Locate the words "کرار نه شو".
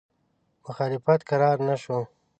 1.29-1.99